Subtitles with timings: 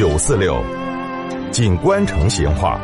[0.00, 0.58] 九四六，
[1.50, 2.80] 锦官城闲话。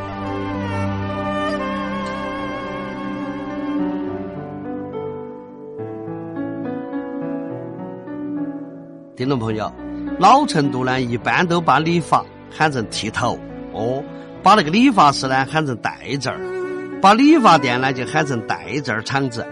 [9.16, 9.73] 听众朋友，
[10.18, 13.39] 老成都呢，一般都把理发喊成剃头
[13.73, 14.05] 哦，
[14.43, 19.46] 把那个理发师呢喊成戴证儿，把理发店呢就喊成戴证儿厂子。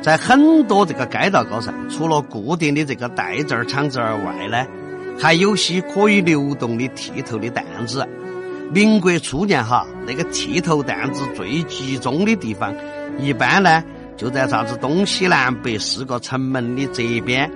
[0.00, 4.66] 在很多这个街道高上，除了固定的这个戴证儿厂子而外呢，
[5.18, 8.06] 还有些可以流动的剃头的担子。
[8.72, 12.74] 民国初年哈，那个剃头担子最集中的地方，
[13.18, 13.82] 一般呢
[14.16, 17.50] 就在啥子东西南北四个城门的这边。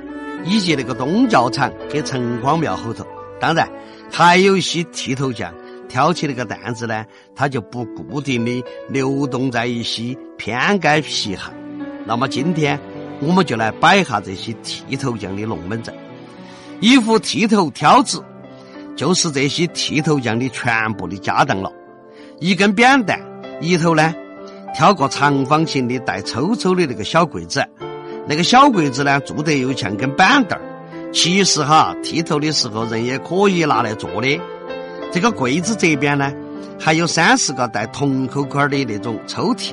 [0.44, 3.04] 以及那个东教场跟城隍庙后头，
[3.40, 3.68] 当然
[4.08, 5.52] 还有一些剃头匠
[5.88, 11.52] 挑起那个担子呢，他就不固定的流动在一些偏街皮巷。
[12.06, 12.78] 那么今天
[13.20, 15.92] 我们就来摆一下这些剃头匠的龙门阵。
[16.80, 18.22] 一副剃头挑子
[18.96, 21.70] 就是这些剃头匠的全部的家当了。
[22.40, 23.18] 一根扁担，
[23.60, 24.14] 一头呢
[24.74, 27.64] 挑个长方形的带抽抽的那个小柜子。
[28.26, 30.62] 那个小柜子呢，做得又像根板凳儿。
[31.12, 34.40] 其实哈，剃头的时候人也可以拿来坐的。
[35.10, 36.30] 这个柜子这边呢，
[36.78, 39.72] 还有三四个带铜扣扣的那种抽屉。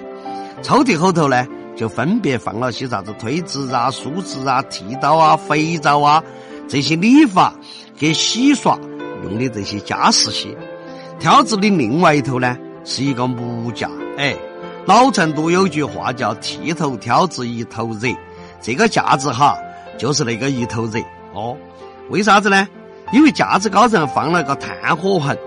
[0.63, 6.23] 抽屉后头呢，就分别放了些啥子推子啊、梳子啊、剃刀啊、肥皂啊
[6.67, 7.53] 这些理发
[7.97, 8.77] 给洗刷
[9.23, 10.55] 用的这些家饰些。
[11.19, 13.89] 挑子的另外一头呢，是一个木架。
[14.17, 14.35] 哎，
[14.85, 18.09] 老成都有句话叫“剃头挑子一头热”。
[18.61, 19.57] 这个架子哈，
[19.97, 20.99] 就是那个一头热
[21.33, 21.55] 哦。
[22.09, 22.67] 为啥子呢？
[23.13, 25.37] 因为架子高上放了个炭火盆，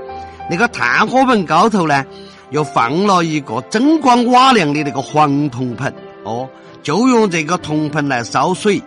[0.49, 2.05] 那个炭火盆高头呢，
[2.51, 5.93] 又放了一个锃光瓦亮的那个黄铜盆
[6.25, 6.49] 哦。
[6.83, 8.81] 就用这个铜盆来烧水，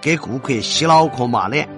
[0.00, 1.68] 给顾客洗脑壳抹脸。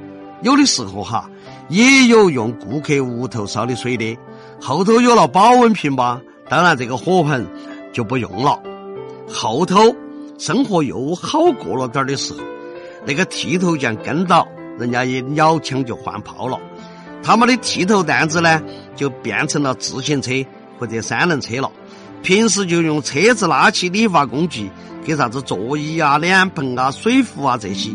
[0.43, 1.29] 有的时候哈，
[1.69, 4.17] 也有用顾客屋头烧的水的。
[4.61, 7.47] 后头有了保温瓶吧，当然这个火盆
[7.93, 8.59] 就不用了。
[9.29, 9.95] 后头。
[10.39, 12.41] 生活又好过了点的时候，
[13.07, 14.47] 那个剃头匠跟到
[14.79, 16.61] 人家一鸟枪就换炮了，
[17.23, 18.63] 他们的剃头担子呢
[18.95, 20.33] 就变成了自行车
[20.79, 21.73] 或者三轮车了。
[22.23, 24.71] 平时就用车子拉起理发工具，
[25.07, 27.89] 给啥子座椅啊、脸盆啊、水壶啊这些，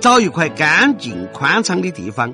[0.00, 2.32] 找一块干净宽敞的地方，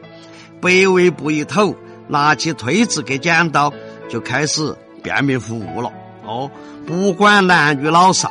[0.61, 1.75] 白围布一抖，
[2.09, 3.73] 拿起推子跟剪刀
[4.09, 5.93] 就开始便民服务了。
[6.25, 6.51] 哦，
[6.87, 8.31] 不管男女老少。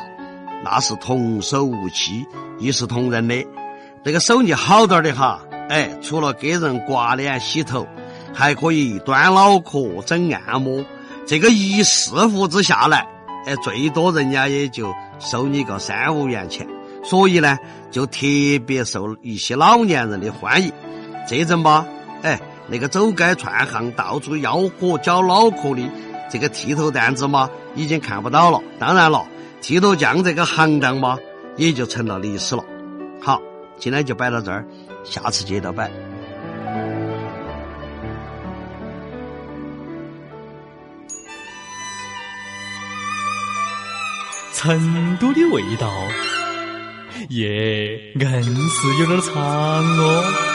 [0.66, 2.24] 那是童叟无欺，
[2.58, 3.46] 一视同仁的。
[4.02, 7.86] 这个手艺好点的哈，哎，除了给人刮脸洗头，
[8.32, 10.82] 还可以端脑壳、整按摩。
[11.26, 13.06] 这个一师傅子下来，
[13.44, 16.66] 哎，最多人家也就收你个三五元钱。
[17.04, 17.58] 所以呢，
[17.90, 18.20] 就特
[18.66, 20.72] 别受一些老年人的欢迎。
[21.28, 21.86] 这阵吧，
[22.22, 25.82] 哎，那个走街串巷、到处吆喝搅脑壳的
[26.30, 28.60] 这个剃头担子嘛，已经看不到了。
[28.78, 29.26] 当然了。
[29.60, 31.16] 剃头匠这个行当嘛，
[31.56, 32.62] 也就成了历史了。
[33.22, 33.40] 好，
[33.78, 34.62] 今天就摆到这儿，
[35.04, 35.90] 下次接着摆。
[44.52, 45.90] 成都的味道，
[47.30, 50.53] 耶，硬是有点长哦。